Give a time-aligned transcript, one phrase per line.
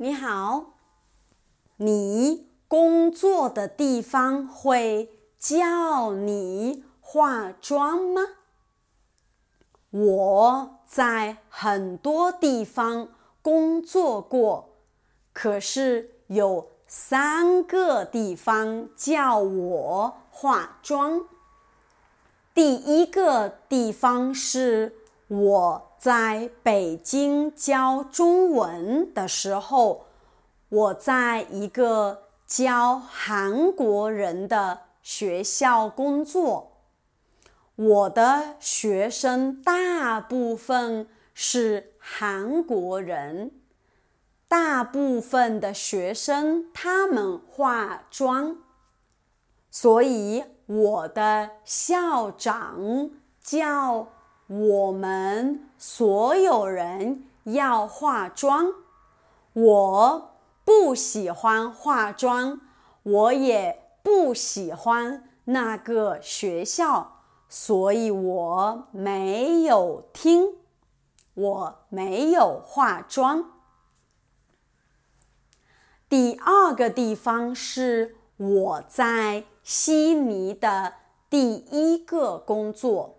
[0.00, 0.74] 你好，
[1.78, 8.22] 你工作的地方会叫你化妆吗？
[9.90, 13.08] 我在很多地方
[13.42, 14.76] 工作过，
[15.32, 21.26] 可是有三个地方叫我化妆。
[22.54, 24.94] 第一个地方是
[25.26, 30.06] 我在北京教中文的时候，
[30.68, 36.72] 我在一个教韩国人的学校工作。
[37.74, 43.50] 我的学生大部分是韩国人，
[44.46, 48.58] 大部分的学生他们化妆，
[49.70, 53.10] 所以我的校长
[53.40, 54.08] 叫
[54.48, 58.72] 我们所有人要化妆。
[59.52, 60.30] 我
[60.64, 62.60] 不喜欢化妆，
[63.02, 67.14] 我也不喜欢那个学校。
[67.50, 70.54] 所以我没有听，
[71.34, 73.52] 我没有化妆。
[76.08, 80.94] 第二个地方是我在悉尼的
[81.28, 83.17] 第一个工作。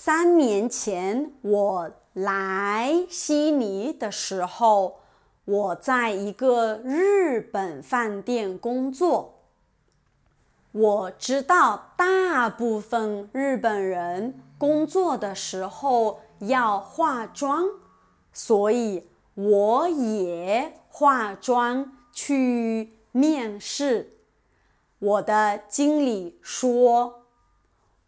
[0.00, 5.00] 三年前我来悉尼的时候，
[5.44, 9.40] 我在一个日本饭店工作。
[10.70, 17.64] 我知道大部分日本人工作的时候要化妆，
[18.32, 24.12] 所以我也化妆去面试。
[25.00, 27.17] 我的经理说：“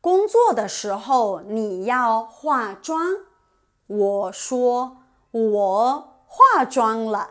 [0.01, 3.01] 工作的时候你要化妆。”
[3.87, 4.99] 我说
[5.33, 7.31] ：“我化妆了。”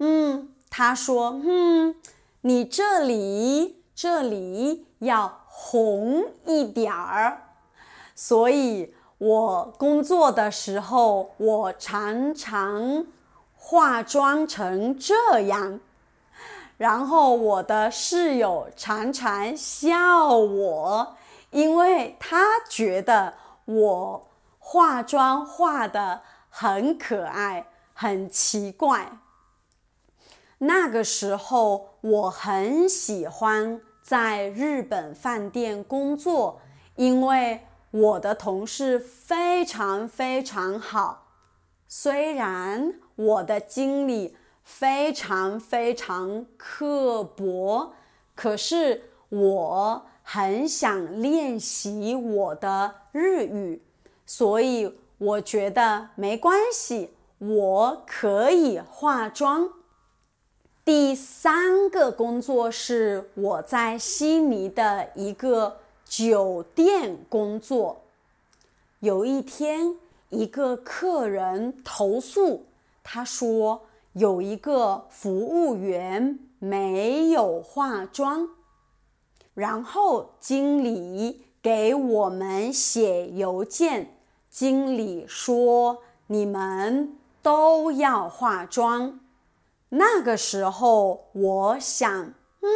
[0.00, 1.94] 嗯，他说：“嗯，
[2.42, 7.42] 你这里。”这里要红一点儿，
[8.16, 13.06] 所以我工作的时候，我常常
[13.54, 15.78] 化妆成这样，
[16.76, 21.14] 然后我的室友常常笑我，
[21.54, 23.34] 因为他觉得
[23.64, 24.28] 我
[24.58, 29.18] 化妆化的很可爱，很奇怪。
[30.58, 36.60] 那个时候，我很喜欢在日本饭店工作，
[36.96, 41.28] 因为我的同事非常非常好。
[41.86, 47.94] 虽然我的经理非常非常刻薄，
[48.34, 53.80] 可是我很想练习我的日语，
[54.26, 59.70] 所以我觉得没关系，我可以化妆。
[60.84, 68.00] 第三个工作是我在悉尼的一个酒店工作。
[69.00, 69.94] 有一天，
[70.30, 72.64] 一个客人投诉，
[73.02, 73.82] 他说
[74.14, 78.48] 有一个服务员没有化妆。
[79.54, 84.18] 然后经理给我们写邮件，
[84.50, 89.20] 经理说你们都要化妆。
[89.90, 92.68] 那个时候，我想，嗯，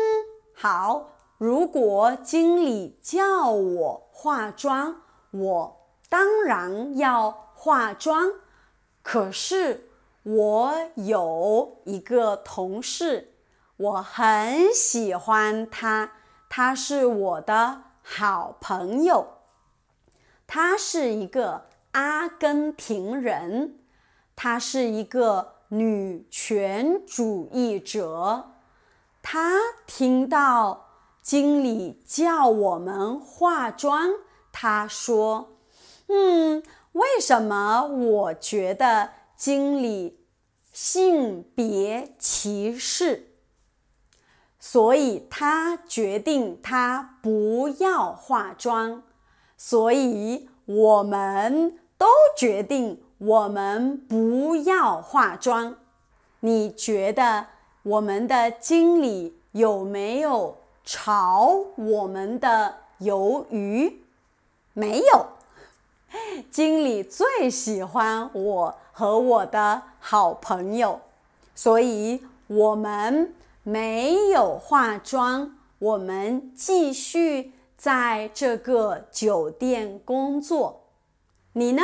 [0.54, 1.10] 好。
[1.38, 8.32] 如果经理叫我化妆，我当然要化妆。
[9.04, 9.88] 可是
[10.24, 13.34] 我有一个同事，
[13.76, 16.10] 我很喜欢他，
[16.48, 19.26] 他是我的好朋友。
[20.46, 23.78] 他是一个阿根廷人，
[24.34, 25.54] 他是一个。
[25.70, 28.52] 女权主义者，
[29.20, 30.86] 他听到
[31.20, 34.08] 经理叫我们化妆，
[34.50, 35.58] 他说
[36.08, 40.24] ：“嗯，为什么我觉得经理
[40.72, 43.27] 性别歧视？”
[44.70, 49.02] 所以他决定他不要化妆，
[49.56, 52.06] 所以我们都
[52.36, 53.02] 决定。
[53.16, 55.74] 我们不要化妆。
[56.40, 57.46] 你觉得
[57.82, 64.02] 我们的经理有没有炒我们的鱿鱼？
[64.74, 65.26] 没有。
[66.50, 71.00] 经理最喜欢我和我的好朋友，
[71.54, 73.34] 所以我们
[73.68, 75.58] 没有化妆。
[75.78, 80.86] 我们继续在这个酒店工作。
[81.52, 81.82] 你呢？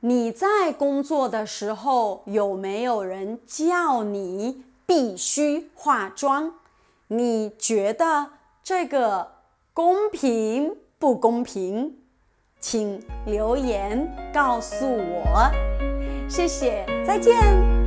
[0.00, 6.54] 你在工作的时候有没有人叫你必须化妆？
[7.08, 8.30] 你觉得
[8.62, 9.32] 这个
[9.74, 11.98] 公平不公平？
[12.60, 15.50] 请留言告诉我。
[16.28, 17.77] 谢谢，再见。